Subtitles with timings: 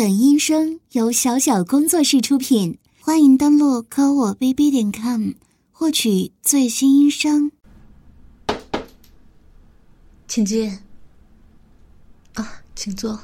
[0.00, 5.32] 本音声由小小工作室出品，欢迎登录科我 bb 点 com
[5.70, 7.52] 获取最新音声。
[10.26, 10.78] 请进。
[12.32, 13.20] 啊，请坐。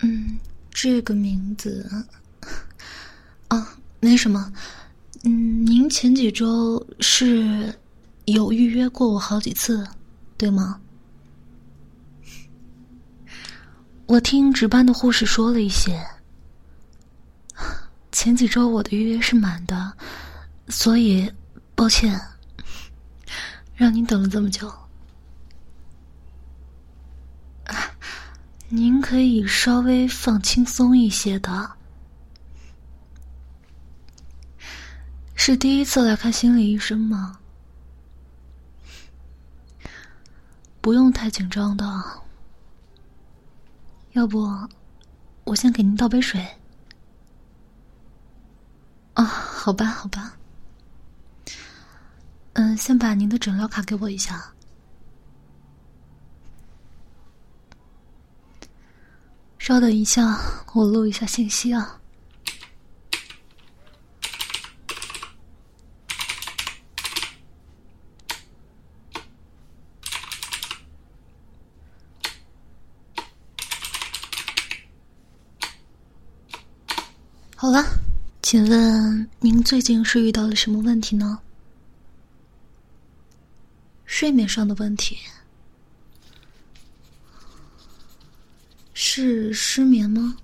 [0.00, 0.38] 嗯，
[0.70, 2.04] 这个名字
[3.48, 4.52] 啊，没什么。
[5.24, 7.74] 嗯，您前几周是
[8.26, 9.88] 有预约过我好几次，
[10.36, 10.78] 对吗？
[14.06, 16.00] 我听值班的护士说了一些，
[18.12, 19.96] 前几周我的预约是满的，
[20.68, 21.32] 所以
[21.74, 22.20] 抱歉，
[23.74, 24.72] 让您等了这么久。
[28.68, 31.72] 您可以稍微放轻松一些的，
[35.34, 37.40] 是第一次来看心理医生吗？
[40.80, 42.25] 不用太紧张的。
[44.16, 44.48] 要不，
[45.44, 46.42] 我先给您倒杯水。
[49.12, 50.34] 啊，好吧，好吧。
[52.54, 54.42] 嗯，先把您的诊疗卡给我一下。
[59.58, 60.40] 稍等一下，
[60.72, 62.00] 我录一下信息啊。
[77.58, 77.82] 好了，
[78.48, 81.40] 请问您最近是遇到了什么问题呢？
[84.04, 85.18] 睡眠上的问题，
[88.94, 90.36] 是失眠吗？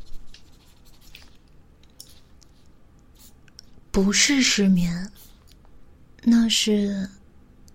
[3.92, 5.08] 不是失眠，
[6.24, 7.08] 那是……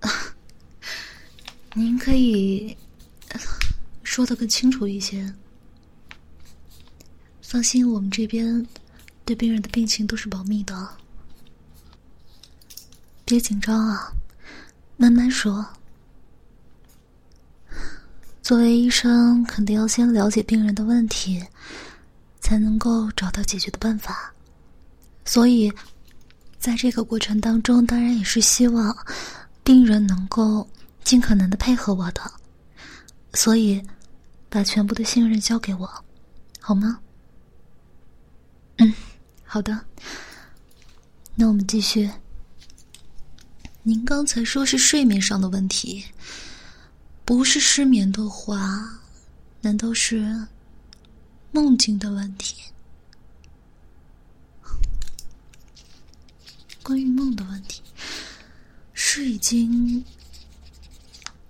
[1.74, 2.76] 您可以
[4.04, 5.34] 说的更清楚一些。
[7.42, 8.68] 放心，我们这边。
[9.28, 10.88] 对病人的病情都是保密的，
[13.26, 14.10] 别紧张啊，
[14.96, 15.66] 慢慢说。
[18.42, 21.46] 作为医生，肯定要先了解病人的问题，
[22.40, 24.34] 才能够找到解决的办法。
[25.26, 25.70] 所以，
[26.58, 28.96] 在这个过程当中，当然也是希望
[29.62, 30.66] 病人能够
[31.04, 32.22] 尽可能的配合我的。
[33.34, 33.84] 所以，
[34.48, 36.06] 把全部的信任交给我，
[36.62, 36.98] 好吗？
[38.78, 38.94] 嗯。
[39.50, 39.80] 好的，
[41.34, 42.12] 那我们继续。
[43.82, 46.04] 您刚才说是睡眠上的问题，
[47.24, 49.00] 不是失眠的话，
[49.62, 50.46] 难道是
[51.52, 52.58] 梦境的问题？
[56.84, 57.82] 关于梦的问题，
[58.94, 60.04] 是已经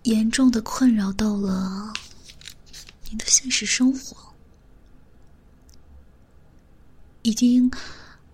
[0.03, 1.91] 严重的困扰到了
[3.09, 4.26] 您的现实生活。
[7.27, 7.69] 已经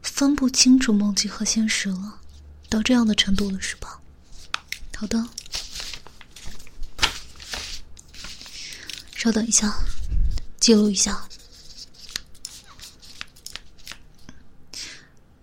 [0.04, 2.22] 分不清楚梦境和现实了，
[2.70, 4.00] 到这样的程度了，是吧？
[4.96, 5.28] 好的，
[9.16, 9.74] 稍等一下，
[10.59, 11.28] 记录一下。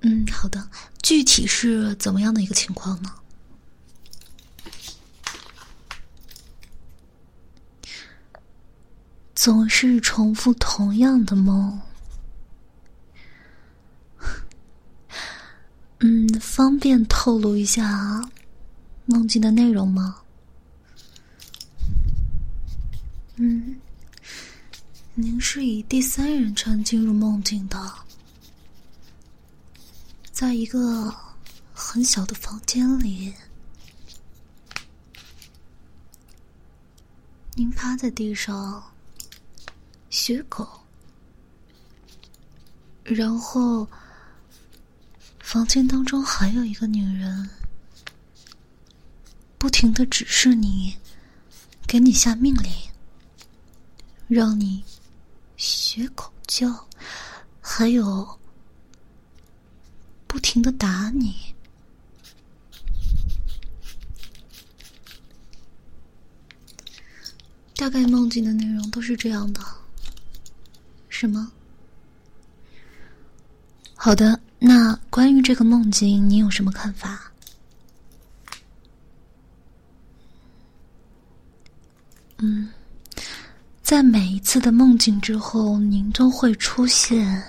[0.02, 0.70] 嗯，好的，
[1.02, 3.12] 具体是怎么样的一个情况呢？
[9.34, 11.80] 总是重复同样的梦。
[16.02, 18.28] 嗯，方便透露一下
[19.04, 20.22] 梦境的内容吗？
[23.36, 23.78] 嗯，
[25.14, 27.92] 您是以第三人称进入梦境的，
[30.32, 31.14] 在一个
[31.72, 33.34] 很小的房间里，
[37.54, 38.82] 您趴在地上，
[40.08, 40.66] 学狗，
[43.04, 43.86] 然后。
[45.50, 47.50] 房间当中还有一个女人，
[49.58, 50.96] 不停的指示你，
[51.88, 52.72] 给你下命令，
[54.28, 54.84] 让你
[55.56, 56.88] 学狗叫，
[57.60, 58.38] 还有
[60.28, 61.34] 不停的打你。
[67.74, 69.60] 大概梦境的内容都是这样的，
[71.08, 71.50] 是吗？
[73.96, 74.40] 好的。
[74.62, 77.32] 那关于这个梦境，你有什么看法？
[82.36, 82.68] 嗯，
[83.82, 87.42] 在每一次的梦境之后，您都会出现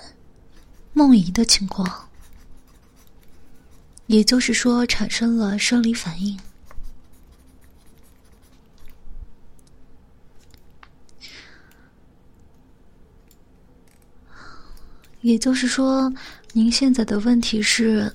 [0.94, 2.08] 梦遗的情况，
[4.06, 6.38] 也就是说，产生了生理反应。
[15.20, 16.12] 也就是说，
[16.54, 18.12] 您现在的问题是：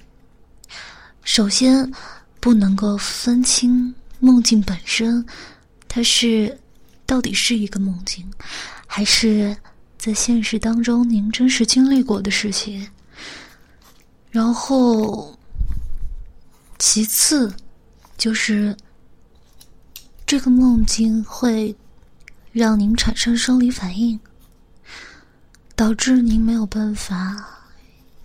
[1.23, 1.91] 首先，
[2.39, 5.25] 不能够分清梦境本身，
[5.87, 6.55] 它是
[7.05, 8.23] 到底是一个梦境，
[8.85, 9.57] 还是
[9.97, 12.87] 在现实当中您真实经历过的事情。
[14.29, 15.35] 然后，
[16.77, 17.51] 其次
[18.17, 18.77] 就是
[20.27, 21.75] 这个梦境会
[22.51, 24.19] 让您产生生理反应。
[25.75, 27.56] 导致您没有办法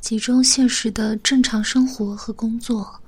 [0.02, 3.00] 集中现实的正常生活和工作，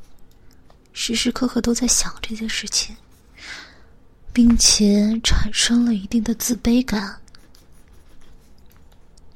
[0.93, 2.95] 时时刻刻都在想这件事情，
[4.33, 7.21] 并且产生了一定的自卑感、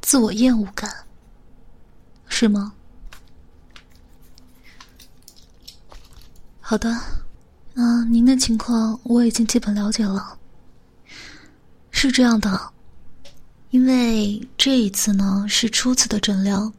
[0.00, 0.88] 自我厌恶感，
[2.28, 2.72] 是吗？
[6.60, 6.96] 好的，
[7.74, 10.38] 嗯，您的情况我已经基本了解了，
[11.90, 12.72] 是这样的。
[13.70, 16.72] 因为这一次呢是初次的诊疗，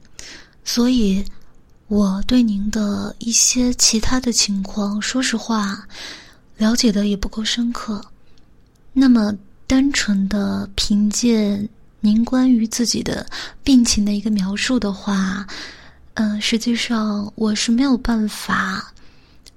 [0.71, 1.25] 所以
[1.87, 5.87] 我对您的一些其他的情况，说实话，
[6.57, 7.99] 了解的也不够深刻。
[8.93, 9.35] 那么，
[9.65, 11.67] 单纯的凭借
[12.01, 13.25] 您关于自己的
[13.63, 15.47] 病情的一个描述的话，
[16.13, 18.93] 嗯，实际上我是没有办法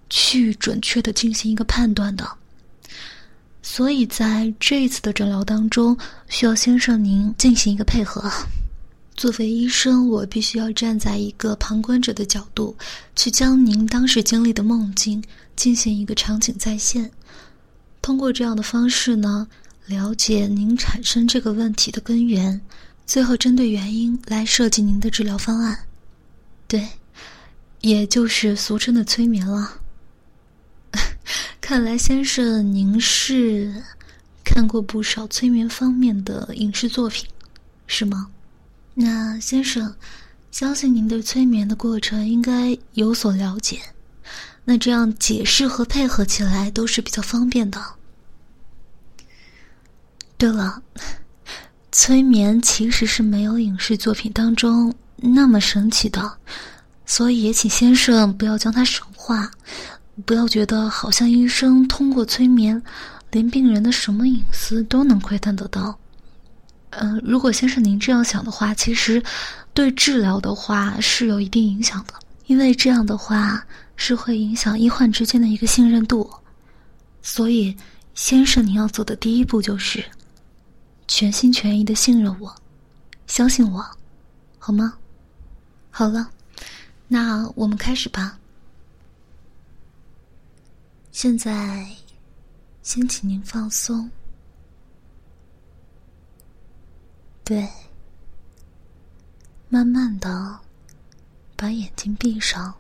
[0.08, 2.26] 去准确的进行一个判断的。
[3.60, 5.94] 所以在这一次的诊疗当中，
[6.30, 8.32] 需要先生您进行一个配合。
[9.22, 12.76] 作为医生，我必须要站在一个旁观者的角度，
[13.14, 15.22] 去将您当时经历的梦境
[15.54, 17.08] 进行一个场景再现。
[18.00, 19.46] 通过这样的方式呢，
[19.86, 22.60] 了解您产生这个问题的根源，
[23.06, 25.78] 最后针对原因来设计您的治疗方案。
[26.66, 26.88] 对，
[27.80, 29.80] 也就是俗称的催眠了。
[31.62, 33.72] 看来，先生，您是
[34.42, 37.24] 看过不少催眠方面的影视作品，
[37.86, 38.26] 是吗？
[38.94, 39.94] 那先生，
[40.50, 43.80] 相信您对催眠的过程应该有所了解。
[44.64, 47.82] 那这样解释和配合起来都是比较方便的。
[50.36, 50.82] 对了，
[51.90, 56.38] 催眠其实是没有影视作品当中那么神奇的，
[57.06, 59.50] 所以也请先生不要将它神化。
[60.26, 62.80] 不要觉得好像医生通过催眠，
[63.30, 65.98] 连病人的什么隐私都能窥探得到。
[66.92, 69.22] 嗯，如果先生您这样想的话，其实
[69.72, 72.14] 对治疗的话是有一定影响的，
[72.46, 73.66] 因为这样的话
[73.96, 76.30] 是会影响医患之间的一个信任度。
[77.22, 77.74] 所以，
[78.14, 80.04] 先生您要做的第一步就是
[81.08, 82.54] 全心全意的信任我，
[83.26, 83.82] 相信我，
[84.58, 84.92] 好吗？
[85.90, 86.28] 好了，
[87.08, 88.38] 那我们开始吧。
[91.10, 91.86] 现在，
[92.82, 94.10] 先请您放松。
[97.52, 97.68] 对，
[99.68, 100.58] 慢慢的
[101.54, 102.74] 把眼睛闭上，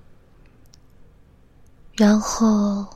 [1.92, 2.88] 然后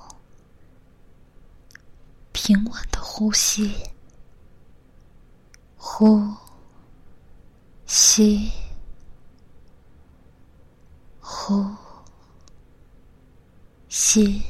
[2.32, 3.74] 平稳的呼吸，
[5.76, 6.34] 呼
[7.84, 8.50] 吸，
[11.20, 11.62] 呼
[13.90, 14.42] 吸。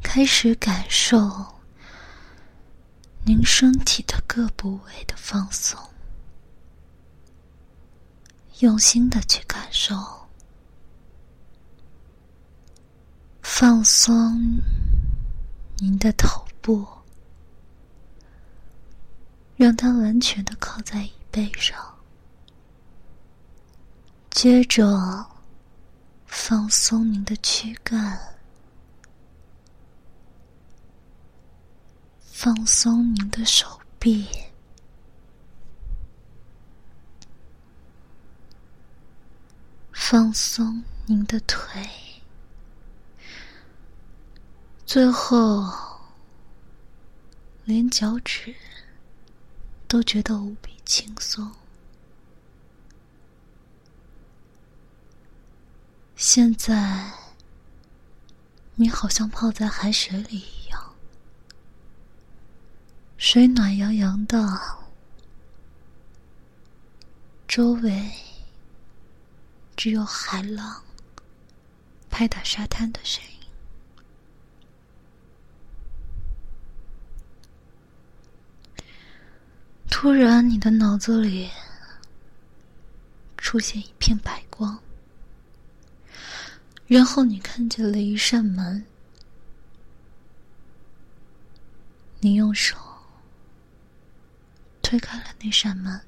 [0.00, 1.18] 开始感受
[3.22, 5.78] 您身体的各部位的放松，
[8.60, 9.94] 用心的去感受，
[13.42, 14.58] 放松
[15.76, 16.86] 您的头部，
[19.56, 21.78] 让它完全的靠在椅背上，
[24.30, 25.26] 接着
[26.26, 28.18] 放松您的躯干。
[32.42, 34.26] 放松您的手臂，
[39.92, 41.86] 放松您的腿，
[44.86, 45.70] 最后
[47.64, 48.56] 连脚趾
[49.86, 51.52] 都觉得无比轻松。
[56.16, 57.12] 现在，
[58.76, 60.89] 你好像泡在海水里一样。
[63.22, 64.58] 水暖洋洋的，
[67.46, 68.10] 周围
[69.76, 70.82] 只有海浪
[72.08, 73.30] 拍打沙滩的声音。
[79.90, 81.50] 突然，你的脑子里
[83.36, 84.80] 出现一片白光，
[86.86, 88.82] 然后你看见了一扇门，
[92.20, 92.89] 你用手。
[94.90, 96.00] 推开了那扇门。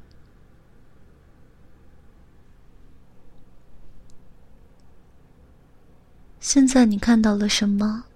[6.41, 8.07] 现在你看到了什么？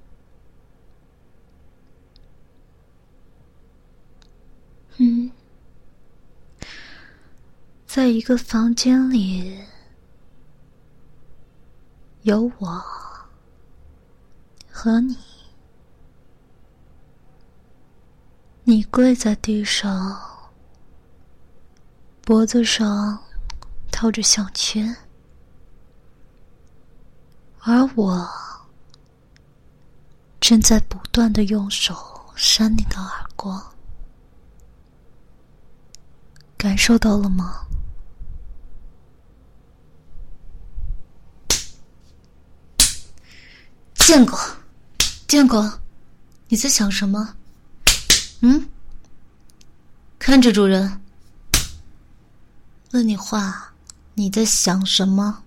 [4.96, 5.30] 嗯，
[7.86, 9.60] 在一个房间里，
[12.22, 12.84] 有我
[14.68, 15.16] 和你。
[18.64, 20.35] 你跪在地上，
[22.26, 23.16] 脖子上
[23.92, 24.96] 套着项圈，
[27.60, 28.28] 而我
[30.40, 31.94] 正在不断的用手
[32.34, 33.64] 扇你的耳光，
[36.56, 37.64] 感受到了吗？
[43.94, 44.36] 见过，
[45.28, 45.78] 见过，
[46.48, 47.36] 你在想什么？
[48.40, 48.68] 嗯，
[50.18, 51.00] 看着主人，
[52.92, 53.72] 问你话，
[54.14, 55.42] 你在想什么？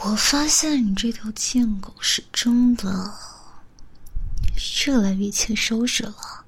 [0.00, 3.14] 我发现你这条贱狗是真的
[4.86, 6.44] 越来越欠收拾了。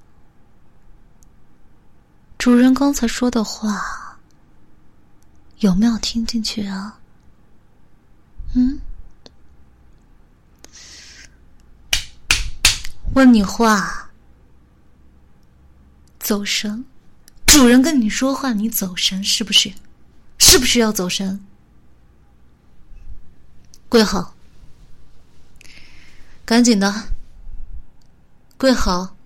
[2.37, 4.19] 主人刚才说的话，
[5.59, 6.99] 有没有听进去啊？
[8.55, 8.81] 嗯？
[13.15, 14.11] 问你话，
[16.19, 16.85] 走神。
[17.51, 19.73] 主人跟你说话，你走神是不是？
[20.39, 21.45] 是不是要走神？
[23.89, 24.35] 跪好，
[26.45, 27.09] 赶紧的，
[28.57, 29.17] 跪好。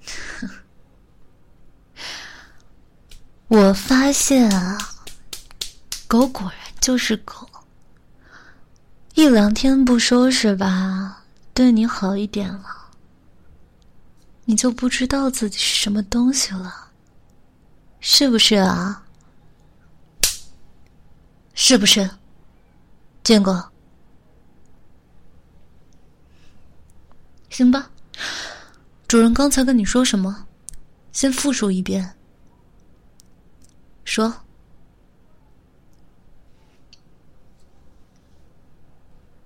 [3.48, 4.78] 我发现啊，
[6.08, 7.46] 狗果然就是狗，
[9.14, 11.24] 一两天不收拾吧。
[11.52, 12.83] 对你好一点了，
[14.44, 16.90] 你就不知道自己是什么东西了，
[18.00, 19.06] 是不是啊？
[21.54, 22.10] 是不是？
[23.22, 23.72] 见过？
[27.48, 27.90] 行吧。
[29.06, 30.46] 主人刚才跟你说什么？
[31.12, 32.16] 先复述一遍。
[34.04, 34.34] 说。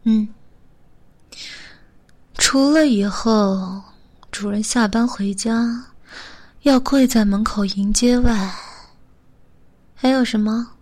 [0.04, 0.26] 嗯。
[2.34, 3.82] 除了以后
[4.38, 5.84] 主人下班回家
[6.62, 8.54] 要跪在门口迎接外，
[9.96, 10.76] 还有什么？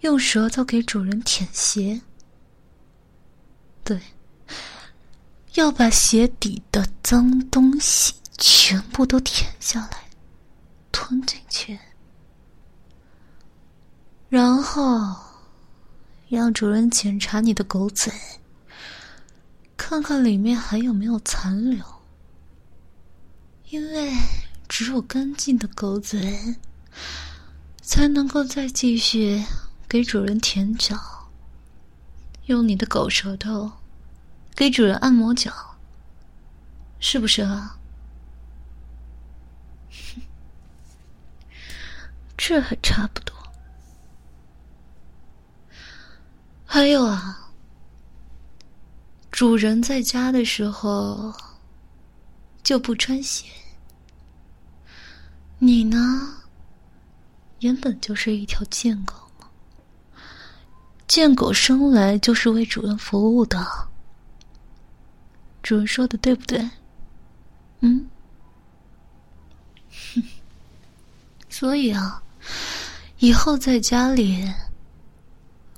[0.00, 2.00] 用舌头给主人舔鞋，
[3.84, 4.00] 对，
[5.52, 10.08] 要把鞋底的脏东西全部都舔下来，
[10.90, 11.78] 吞进去，
[14.30, 15.14] 然后。
[16.26, 18.12] 让主人检查你的狗嘴，
[19.86, 21.84] 看看里面还有没有残留。
[23.68, 24.14] 因为
[24.66, 26.56] 只有干净的狗嘴，
[27.82, 29.44] 才能够再继续
[29.86, 31.28] 给主人舔脚，
[32.46, 33.72] 用你的狗舌头
[34.56, 35.52] 给主人按摩脚，
[36.98, 37.78] 是不是啊？
[42.38, 43.36] 这还差不多。
[46.64, 47.43] 还有啊，
[49.34, 51.34] 主人在家的时候
[52.62, 53.44] 就不穿鞋。
[55.58, 56.32] 你呢，
[57.58, 59.48] 原本就是一条贱狗嘛。
[61.08, 63.66] 贱狗生来就是为主人服务的。
[65.64, 66.70] 主人说的对不对？
[67.80, 68.08] 嗯。
[71.50, 72.22] 所以啊，
[73.18, 74.48] 以后在家里。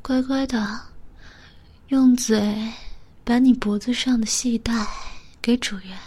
[0.03, 0.79] 乖乖的，
[1.89, 2.71] 用嘴
[3.27, 4.87] 把你脖子上的系带
[5.43, 5.99] 给主人。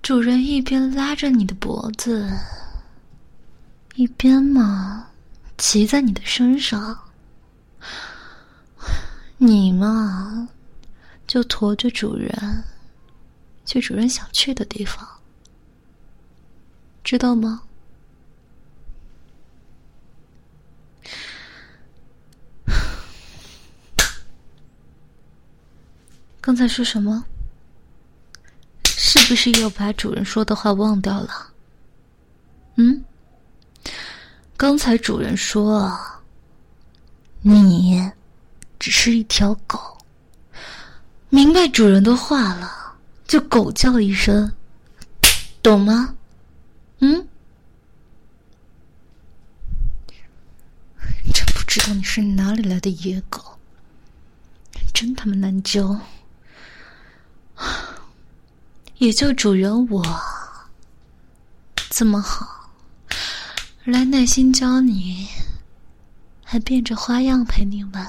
[0.00, 2.30] 主人一边拉着你的脖子，
[3.96, 5.08] 一边嘛
[5.58, 6.96] 骑在你的身上。
[9.38, 10.48] 你嘛
[11.26, 12.62] 就驮着主人
[13.66, 15.04] 去主人想去的地方，
[17.02, 17.60] 知道吗？
[26.40, 27.24] 刚才说什么？
[28.84, 31.52] 是不是又把主人说的话忘掉了？
[32.76, 33.04] 嗯？
[34.56, 35.98] 刚才主人说，
[37.42, 38.10] 你
[38.78, 39.98] 只是一条狗，
[41.28, 44.52] 明白主人的话了，就狗叫一声，
[45.62, 46.14] 懂吗？
[47.00, 47.26] 嗯？
[51.32, 53.58] 真不知道你是哪里来的野狗。
[54.94, 55.98] 真他妈难教。
[58.98, 60.04] 也就主人我
[61.88, 62.70] 这么好，
[63.84, 65.28] 来耐心教你，
[66.44, 68.06] 还变着花样陪你玩。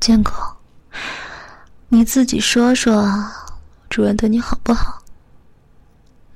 [0.00, 0.32] 建狗，
[1.88, 3.06] 你自己说说，
[3.90, 5.02] 主人对你好不好？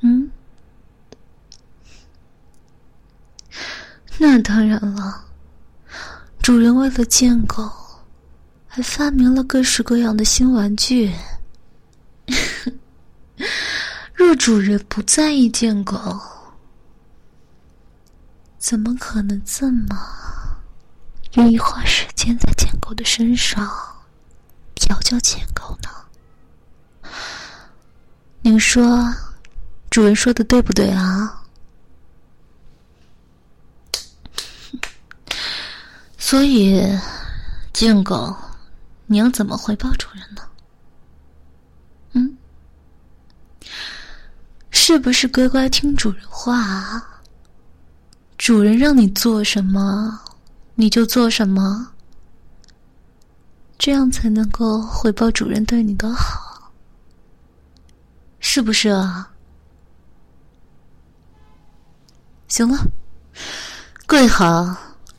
[0.00, 0.30] 嗯？
[4.18, 5.24] 那当然了，
[6.42, 7.72] 主人为了见狗，
[8.74, 11.14] 还发明了各式各样的新玩具。
[14.12, 16.20] 若主人不在意贱狗，
[18.58, 19.96] 怎么可能这么
[21.34, 23.70] 愿意花时间在贱狗的身上
[24.74, 27.10] 调教贱狗呢？
[28.42, 29.08] 您说，
[29.88, 31.44] 主人说的对不对啊？
[36.18, 36.82] 所以，
[37.72, 38.36] 贱狗，
[39.06, 40.42] 你要怎么回报主人呢？
[42.12, 42.36] 嗯，
[44.70, 47.02] 是不是乖乖听主人话？
[48.38, 50.20] 主人让你做什么，
[50.74, 51.92] 你就做什么，
[53.78, 56.72] 这样才能够回报主人对你的好，
[58.40, 59.32] 是不是啊？
[62.48, 62.78] 行了，
[64.06, 64.76] 跪好。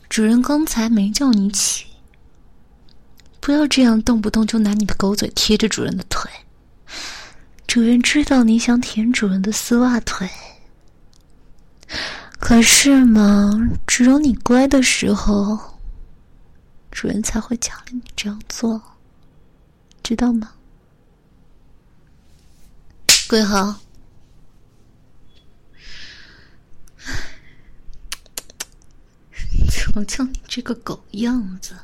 [0.07, 1.87] 主人刚才没叫你起，
[3.45, 6.31] 不要这样动不动就拿你的狗嘴贴着主人的腿。
[7.67, 10.27] 主人知道你想舔主人的丝袜腿，
[12.39, 13.51] 可是嘛，
[13.85, 15.77] 只有你乖的时候，
[16.89, 18.81] 主人才会奖励你这样做，
[20.01, 20.51] 知道吗？
[23.29, 23.75] 跪好。
[29.69, 31.75] 瞧瞧你这个狗样子，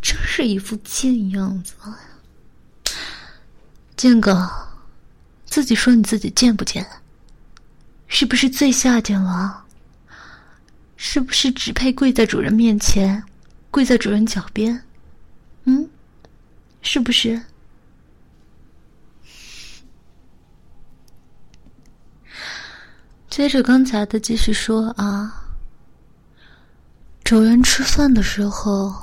[0.00, 1.74] 真是一副贱样子！
[3.96, 4.32] 贱狗，
[5.44, 6.86] 自己说你自己贱不贱？
[8.08, 9.64] 是不是最下贱了？
[10.96, 13.22] 是不是只配跪在主人面前，
[13.70, 14.84] 跪在主人脚边？
[15.64, 15.88] 嗯，
[16.80, 17.40] 是不是？
[23.30, 25.38] 接着刚才的继续说啊。
[27.24, 28.94] 主人吃饭的时候，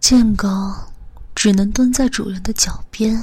[0.00, 0.48] 贱狗
[1.34, 3.22] 只能蹲在主人的脚边，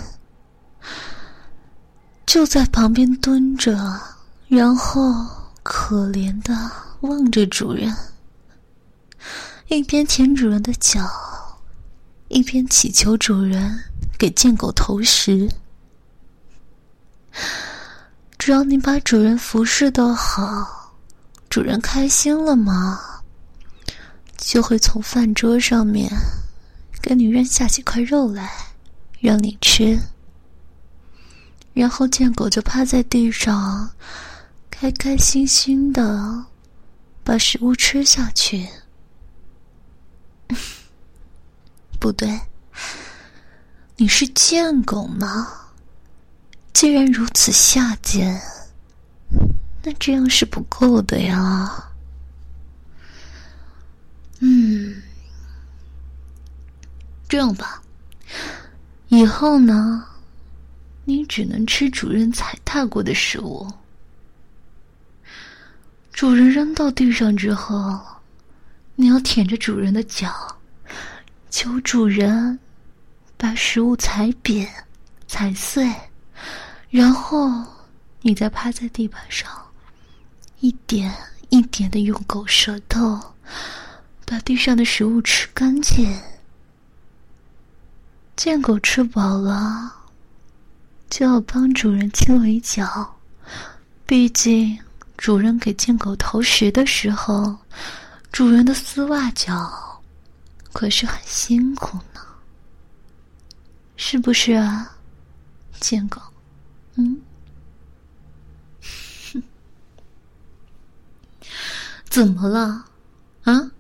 [2.26, 4.00] 就在旁边蹲着，
[4.48, 5.26] 然后
[5.64, 6.54] 可怜的
[7.02, 7.96] 望着主人，
[9.68, 11.10] 一边舔主人的脚，
[12.28, 13.84] 一边祈求主人
[14.18, 15.50] 给贱狗投食。
[18.38, 20.94] 只要你把主人服侍的好，
[21.50, 23.00] 主人开心了嘛？
[24.38, 26.12] 就会从饭桌上面
[27.06, 28.52] 给你扔下几块肉来，
[29.20, 30.00] 让你吃。
[31.72, 33.92] 然后贱狗就趴在地上，
[34.72, 36.46] 开开心心的
[37.24, 38.68] 把食物吃下去。
[42.02, 42.42] 不对，
[43.98, 45.48] 你是贱狗吗？
[46.74, 48.42] 既然如此下贱，
[49.84, 51.92] 那这样是不够的呀。
[54.40, 55.04] 嗯，
[57.28, 57.82] 这样吧，
[59.08, 60.06] 以后呢，
[61.04, 63.68] 你只能吃主人踩踏过的食物。
[66.14, 68.00] 主人扔到地上之后，
[68.96, 70.34] 你要舔着主人的脚，
[71.50, 72.58] 求主人
[73.36, 74.72] 把食物踩扁、
[75.28, 75.92] 踩碎，
[76.90, 77.52] 然后
[78.22, 79.52] 你再趴在地板上，
[80.60, 81.14] 一点
[81.50, 83.20] 一点的用狗舌头。
[84.28, 86.12] 把地上的食物吃干净。
[88.36, 89.94] 见狗吃饱了，
[91.10, 93.16] 就要帮主人清理脚。
[94.06, 94.78] 毕竟，
[95.18, 97.58] 主人给贱狗投食的时候，
[98.32, 100.02] 主人的丝袜脚
[100.74, 102.22] 可是很辛苦呢。
[103.96, 104.92] 是不是啊，
[105.80, 106.22] 贱狗？
[106.96, 107.22] 嗯？
[112.10, 112.86] 怎么了？
[113.44, 113.72] 啊？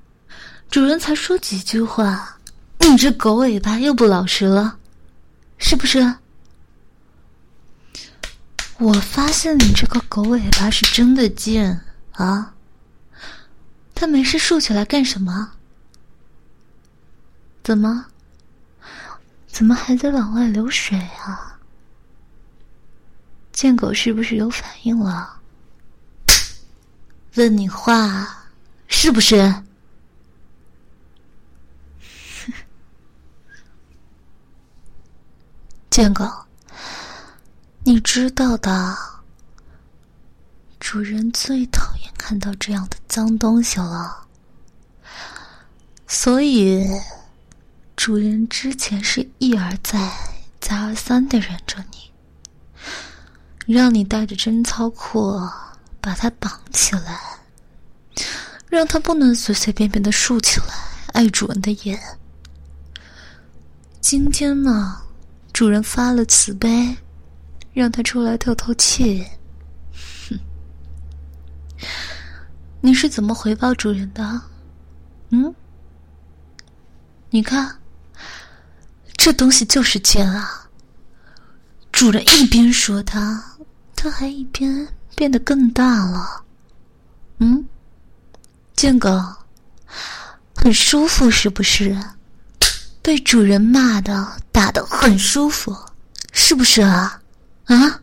[0.72, 2.35] 主人才说几句话，
[2.96, 4.80] 你这狗尾巴又不老实了，
[5.58, 6.16] 是不是？
[8.78, 11.82] 我发现你这个狗尾巴是真的贱
[12.14, 12.54] 啊！
[13.94, 15.52] 它没事竖起来干什么？
[17.62, 18.06] 怎么？
[19.46, 21.60] 怎么还在往外流水啊？
[23.52, 25.42] 贱狗是不是有反应了？
[27.34, 28.46] 问你话，
[28.88, 29.65] 是不是？
[35.96, 36.30] 贱狗，
[37.86, 38.98] 你知道的，
[40.78, 44.28] 主人最讨厌看到这样的脏东西了，
[46.06, 46.86] 所以
[47.96, 50.12] 主人之前是一而再、
[50.60, 55.40] 再而三的忍着你，让你带着贞操裤
[56.02, 57.22] 把它绑起来，
[58.68, 60.76] 让它不能随随便便的竖起来
[61.14, 61.98] 碍主人的眼。
[64.02, 65.04] 今天呢？
[65.56, 66.94] 主人发了慈悲，
[67.72, 69.26] 让他出来透透气。
[70.28, 70.38] 哼，
[72.82, 74.42] 你是怎么回报主人的？
[75.30, 75.56] 嗯？
[77.30, 77.74] 你看，
[79.14, 80.70] 这东西就是贱啊！
[81.90, 83.42] 主人一边说他，
[83.96, 86.44] 他还一边变得更大了。
[87.38, 87.66] 嗯，
[88.76, 89.10] 贱狗，
[90.54, 91.98] 很舒服是不是？
[93.06, 95.78] 被主人骂的、打的很舒服，
[96.34, 97.22] 是不是啊？
[97.66, 98.02] 啊？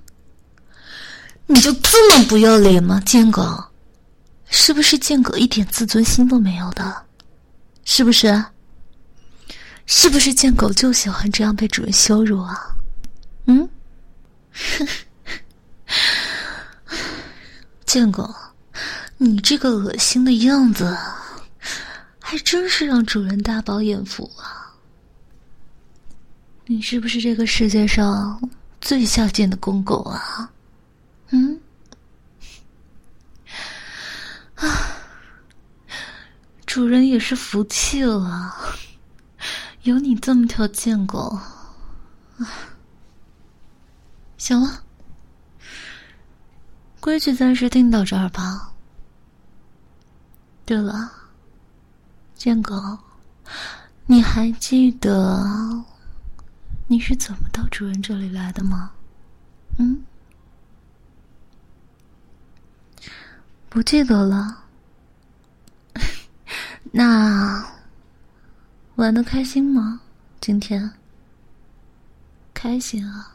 [1.47, 3.65] 你就这么不要脸吗，贱狗？
[4.49, 7.05] 是不是贱狗一点自尊心都没有的？
[7.85, 8.45] 是不是？
[9.87, 12.57] 是不是贱狗就喜欢这样被主人羞辱啊？
[13.47, 13.69] 嗯？
[17.85, 18.33] 贱狗，
[19.17, 20.97] 你这个恶心的样子，
[22.21, 24.62] 还真是让主人大饱眼福啊！
[26.73, 28.41] 你是不是这个世界上
[28.81, 30.51] 最下贱的公狗啊？
[31.29, 31.61] 嗯？
[34.55, 34.65] 啊！
[36.65, 38.57] 主人也是服气了，
[39.83, 41.39] 有你这么条贱狗。
[44.39, 44.83] 行了，
[47.01, 48.73] 规矩暂时定到这儿吧。
[50.65, 51.13] 对了，
[52.35, 52.99] 贱狗，
[54.07, 55.85] 你还记得？
[56.93, 58.93] 你是怎么到主人这里来的吗？
[59.79, 60.05] 嗯，
[63.71, 64.65] 不记得了。
[66.91, 67.67] 那
[68.97, 70.03] 玩的开心吗？
[70.39, 70.93] 今天
[72.53, 73.35] 开心啊！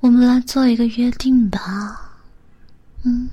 [0.00, 2.20] 我们来做一个约定吧。
[3.04, 3.30] 嗯，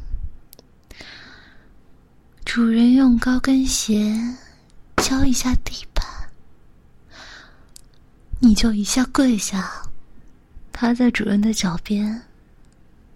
[2.45, 4.15] 主人用高跟鞋
[4.95, 5.92] 敲一下地板。
[8.45, 9.71] 你就一下跪下，
[10.73, 12.23] 趴在主人的脚边，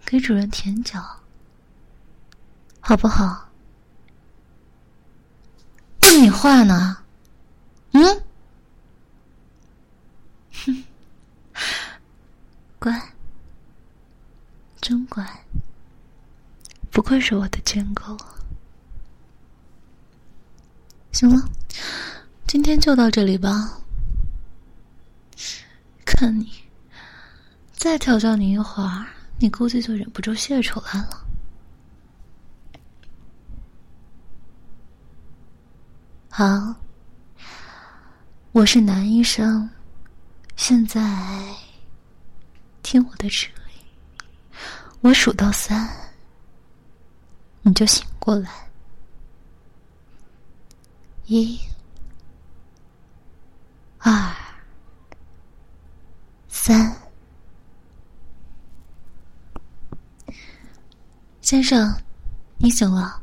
[0.05, 1.03] 给主人舔脚，
[2.79, 3.49] 好不好？
[5.99, 6.99] 听你话呢？
[7.91, 8.23] 嗯？
[10.53, 10.83] 哼，
[12.79, 13.13] 乖，
[14.79, 15.27] 真乖，
[16.89, 18.17] 不愧是我的贱狗。
[21.11, 21.49] 行了，
[22.47, 23.81] 今天就到这里吧。
[26.17, 26.51] 看你，
[27.73, 29.05] 再挑战你一会儿，
[29.37, 31.27] 你估计就忍不住泄出来了。
[36.31, 36.75] 好，
[38.51, 39.69] 我是男医生，
[40.55, 40.99] 现在
[42.81, 44.59] 听我的指令，
[45.01, 45.87] 我数到三，
[47.61, 48.49] 你就醒过来。
[51.27, 51.59] 一，
[53.99, 54.35] 二。
[56.49, 56.97] 三，
[61.47, 61.95] 先生，
[62.57, 63.21] 你醒了，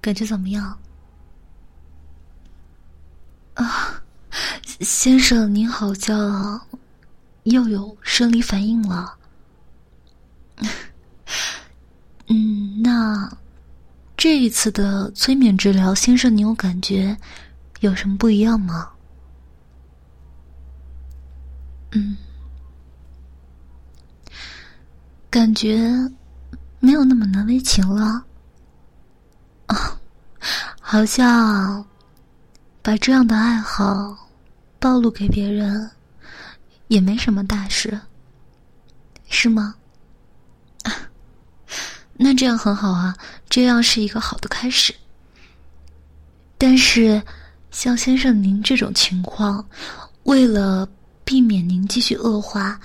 [0.00, 0.76] 感觉怎么样？
[3.54, 4.02] 啊，
[4.80, 6.60] 先生，您好像
[7.44, 9.16] 又有生理反应了。
[12.26, 13.30] 嗯，那
[14.16, 17.16] 这一次的催眠治疗，先生，你有感觉
[17.78, 18.90] 有什么不一样吗？
[21.92, 22.16] 嗯，
[25.30, 26.10] 感觉
[26.80, 28.24] 没有那么难为情了。
[29.66, 30.00] 啊，
[30.80, 31.84] 好像
[32.82, 34.16] 把这样的爱好
[34.78, 35.90] 暴露给别人
[36.88, 38.00] 也没什么大事，
[39.28, 39.74] 是吗？
[42.14, 43.16] 那这样很好啊，
[43.48, 44.94] 这样是一个好的开始。
[46.56, 47.22] 但是，
[47.70, 49.68] 像先生您这种情况，
[50.24, 50.88] 为了。
[51.24, 52.80] 避免您继续恶化，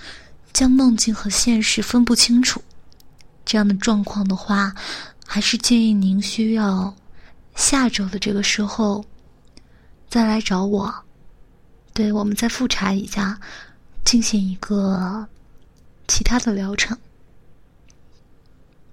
[0.52, 2.62] 将梦境和现实分不清楚，
[3.46, 4.74] 这样的状况的话，
[5.26, 6.94] 还是建议您需要
[7.56, 9.04] 下周的这个时候
[10.10, 10.94] 再来找我。
[11.94, 13.40] 对，我们再复查一下，
[14.04, 15.28] 进行一个
[16.08, 16.98] 其他的疗程。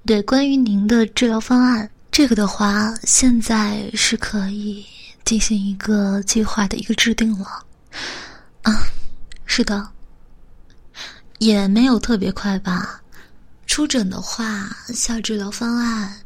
[0.04, 4.84] 对，关于您的治疗方案，这个的话，现在是可以
[5.24, 7.64] 进行一个计划的一个制定了。
[8.62, 8.82] 啊，
[9.46, 9.88] 是的，
[11.38, 12.99] 也没有特别快吧。
[13.70, 16.22] 出诊的话，下治疗方案，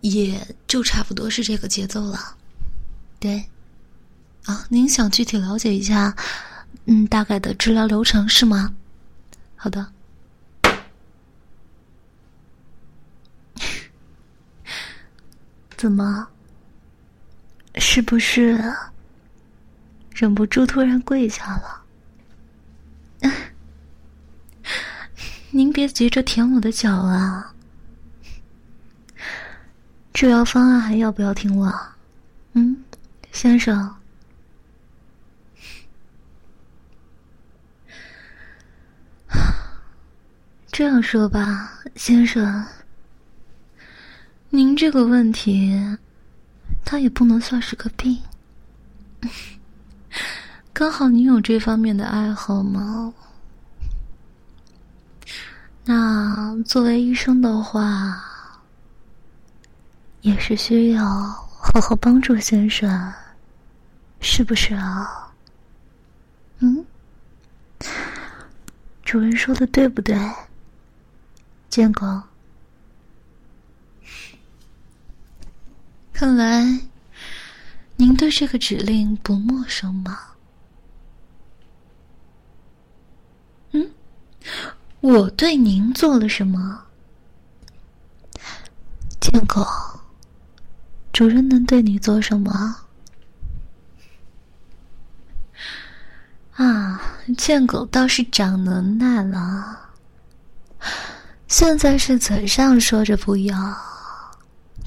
[0.00, 2.36] 也就差不多是这个节奏了。
[3.18, 3.50] 对，
[4.44, 6.14] 啊，您想具体了解一下，
[6.84, 8.76] 嗯，大概的治疗流程是吗？
[9.56, 9.92] 好的。
[15.76, 16.28] 怎么？
[17.74, 18.72] 是不是
[20.12, 21.82] 忍不住突然跪下了？
[25.56, 27.54] 您别急着舔我的脚啊！
[30.12, 31.94] 治疗方案还要不要听了？
[32.54, 32.76] 嗯，
[33.30, 33.94] 先生。
[40.72, 42.66] 这样说吧，先生。
[44.50, 45.80] 您这个问题，
[46.84, 48.20] 它也不能算是个病。
[50.74, 53.14] 刚好你有这方面的爱好吗？
[55.86, 58.22] 那作为医生的话，
[60.22, 63.12] 也是需要好好帮助先生，
[64.20, 65.30] 是不是啊？
[66.60, 66.86] 嗯，
[69.02, 70.18] 主人说的对不对？
[71.68, 72.22] 建国。
[76.14, 76.80] 看来，
[77.96, 80.36] 您对这个指令不陌生吧？
[83.72, 83.90] 嗯，
[85.04, 86.82] 我对您做了什么？
[89.20, 89.62] 贱狗，
[91.12, 92.74] 主人能对你做什么？
[96.54, 96.98] 啊，
[97.36, 99.90] 贱狗倒是长能耐了，
[101.48, 103.76] 现在是嘴上说着不要。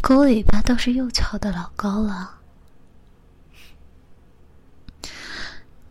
[0.01, 2.39] 狗尾巴倒是又翘的老高了，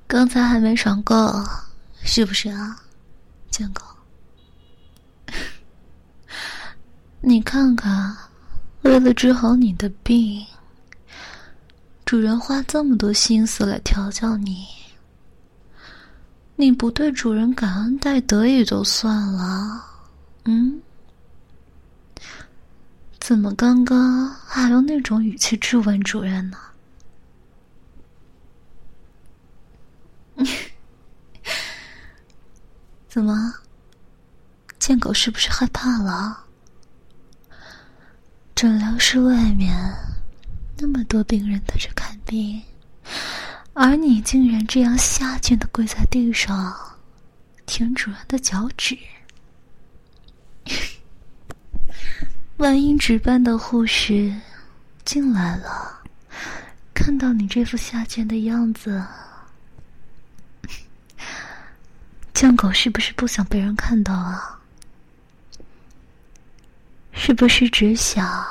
[0.09, 1.15] 刚才还没爽够，
[2.03, 2.83] 是不是啊，
[3.53, 3.85] 贱狗？
[7.29, 8.17] 你看看，
[8.83, 10.47] 为了治好你的病，
[12.05, 14.65] 主人花这么多心思来调教你，
[16.55, 19.85] 你不对主人感恩戴德也就算了，
[20.45, 20.81] 嗯？
[23.19, 26.57] 怎么刚刚还用那种语气质问主人呢？
[33.09, 33.53] 怎么，
[34.79, 36.46] 贱狗是不是害怕了？
[38.57, 39.77] 诊疗室外面
[40.79, 42.63] 那么多病人等着看病，
[43.75, 46.75] 而你竟然这样下贱的跪在地上
[47.67, 48.97] 舔主人的脚趾。
[52.57, 54.35] 万一值班的护士
[55.05, 56.01] 进来了，
[56.95, 59.05] 看到你这副下贱的样子，
[62.33, 64.56] 酱狗是不是不想被人看到啊？
[67.19, 68.47] 是不是只想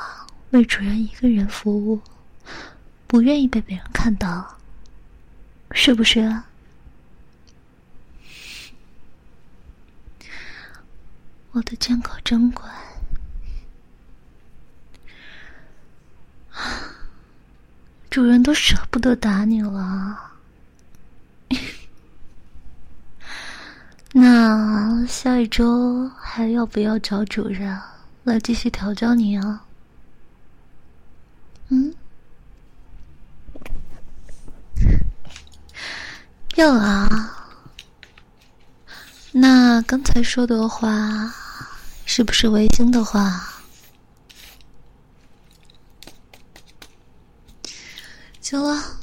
[0.50, 2.02] 为主人一个人服务，
[3.08, 4.58] 不愿意被别人看到？
[5.72, 6.42] 是不是？
[11.52, 12.70] 我的酱狗真乖。
[18.10, 20.32] 主人都舍不得打你了，
[24.12, 27.80] 那下一周还要不要找主人
[28.26, 29.66] 来继续调教你啊？
[31.70, 31.94] 嗯，
[36.56, 37.32] 要啊。
[39.32, 41.32] 那刚才说的话，
[42.06, 43.54] 是不是违心的话？
[48.42, 49.00] 行了，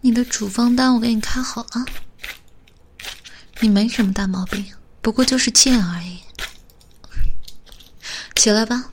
[0.00, 1.84] 你的处方单我给你开好了。
[3.60, 4.64] 你没什么大毛病，
[5.02, 6.20] 不过就是贱而已。
[8.38, 8.92] 起来吧，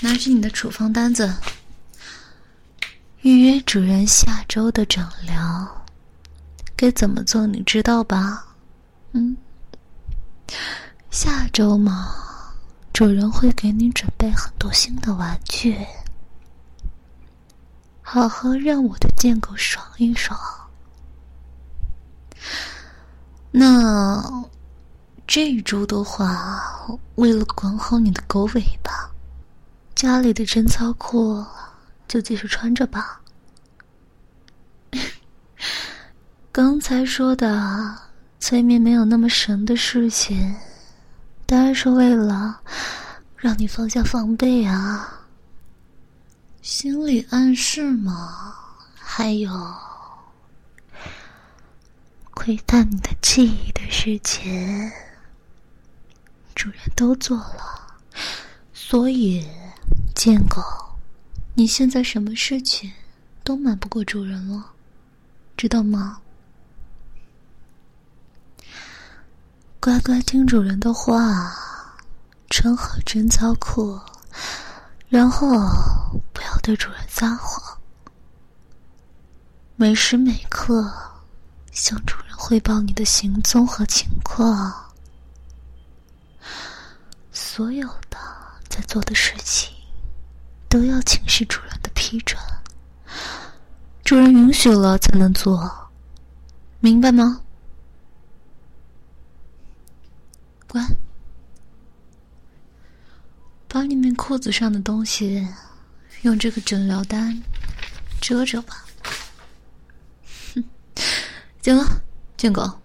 [0.00, 1.34] 拿着你的处方单子，
[3.22, 5.86] 预约主人下周的诊疗。
[6.76, 8.48] 该怎么做你知道吧？
[9.12, 9.34] 嗯，
[11.10, 12.14] 下周嘛，
[12.92, 15.78] 主人会给你准备很多新的玩具。
[18.02, 20.38] 好好让我的贱狗爽一爽。
[23.50, 24.44] 那
[25.32, 26.60] 这一周的话，
[27.14, 29.08] 为了管好你的狗尾巴，
[29.94, 31.46] 家里的贞操裤
[32.08, 33.20] 就继续穿着吧。
[36.50, 37.96] 刚才说的
[38.40, 40.56] 催眠没有那么神的事情，
[41.46, 42.60] 当然是为了
[43.36, 45.16] 让你放下防备啊。
[46.60, 48.52] 心理暗示嘛，
[48.98, 49.52] 还有
[52.32, 54.90] 窥探你的记忆的事情，
[56.54, 57.98] 主人都做了，
[58.72, 59.46] 所以
[60.14, 60.62] 贱狗，
[61.54, 62.92] 你现在什么事情
[63.42, 64.72] 都瞒不过主人了，
[65.56, 66.20] 知道吗？
[69.78, 71.56] 乖乖听主人的话，
[72.50, 73.98] 穿好贞操裤，
[75.08, 75.48] 然后
[76.34, 77.78] 不要对主人撒谎，
[79.76, 80.92] 每时每刻
[81.72, 84.89] 向主人汇报你的行踪和情况，
[87.42, 88.18] 所有的
[88.68, 89.74] 在做的事情
[90.68, 92.38] 都要请示主人的批准，
[94.04, 95.90] 主人允许了才能做，
[96.80, 97.40] 明白吗？
[100.68, 100.86] 乖，
[103.66, 105.48] 把里面裤子上的东西
[106.22, 107.42] 用这个诊疗单
[108.20, 108.84] 遮着吧。
[110.54, 110.62] 哼，
[111.62, 112.02] 行了，
[112.36, 112.80] 贱狗，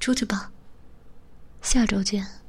[0.00, 0.50] 出去吧，
[1.60, 2.39] 下周见。